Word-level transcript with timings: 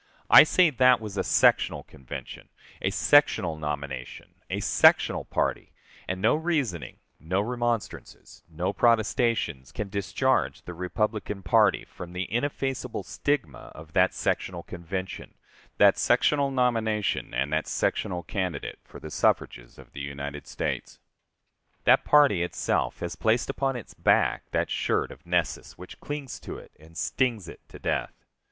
I 0.31 0.41
say 0.45 0.71
that 0.71 0.99
was 0.99 1.15
a 1.15 1.23
sectional 1.23 1.83
Convention, 1.83 2.49
a 2.81 2.89
sectional 2.89 3.55
nomination, 3.55 4.33
a 4.49 4.59
sectional 4.59 5.25
party; 5.25 5.73
and 6.07 6.19
no 6.19 6.33
reasoning, 6.33 6.97
no 7.19 7.39
remonstrances, 7.39 8.41
no 8.49 8.73
protestations, 8.73 9.71
can 9.71 9.89
discharge 9.89 10.63
the 10.63 10.73
Republican 10.73 11.43
party 11.43 11.85
from 11.85 12.13
the 12.13 12.23
ineffaceable 12.33 13.03
stigma 13.03 13.71
of 13.75 13.93
that 13.93 14.15
sectional 14.15 14.63
Convention, 14.63 15.35
that 15.77 15.99
sectional 15.99 16.49
nomination, 16.49 17.31
and 17.35 17.53
that 17.53 17.67
sectional 17.67 18.23
candidate 18.23 18.79
for 18.83 18.99
the 18.99 19.11
suffrages 19.11 19.77
of 19.77 19.91
the 19.91 20.01
United 20.01 20.47
States. 20.47 20.97
That 21.83 22.05
party 22.05 22.41
itself 22.41 23.01
has 23.01 23.15
placed 23.15 23.51
upon 23.51 23.75
its 23.75 23.93
back 23.93 24.49
that 24.49 24.71
shirt 24.71 25.11
of 25.11 25.27
Nessus 25.27 25.77
which 25.77 25.99
clings 25.99 26.39
to 26.39 26.57
it 26.57 26.71
and 26.79 26.97
stings 26.97 27.47
it 27.47 27.61
to 27.69 27.77
death. 27.77 28.15